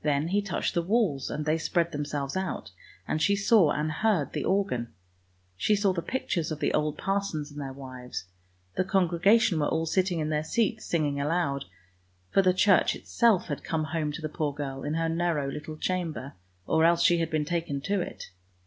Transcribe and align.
Then 0.00 0.28
he 0.28 0.40
touched 0.40 0.72
the 0.72 0.80
walls 0.80 1.28
and 1.30 1.44
they 1.44 1.58
spread 1.58 1.92
themselves 1.92 2.38
out, 2.38 2.70
and 3.06 3.20
she 3.20 3.36
saw 3.36 3.70
and 3.70 3.92
heard 3.92 4.32
the 4.32 4.42
organ. 4.46 4.94
She 5.58 5.76
saw 5.76 5.92
the 5.92 6.00
pictures 6.00 6.50
of 6.50 6.60
the 6.60 6.72
old 6.72 6.96
parsons 6.96 7.50
and 7.50 7.60
their 7.60 7.74
wives; 7.74 8.24
the 8.76 8.84
congregation 8.84 9.60
were 9.60 9.68
all 9.68 9.84
sitting 9.84 10.20
in 10.20 10.30
their 10.30 10.42
seats 10.42 10.86
singing 10.86 11.20
aloud— 11.20 11.66
for 12.32 12.40
the 12.40 12.54
church 12.54 12.96
itself 12.96 13.48
had 13.48 13.62
come 13.62 13.84
home 13.84 14.10
to 14.12 14.22
the 14.22 14.30
poor 14.30 14.54
girl, 14.54 14.84
in 14.84 14.94
her 14.94 15.06
narrow 15.10 15.50
little 15.50 15.76
chamber, 15.76 16.32
or 16.64 16.86
else 16.86 17.02
she 17.02 17.18
had 17.18 17.28
been 17.28 17.44
taken 17.44 17.82
to 17.82 18.00
it. 18.00 18.30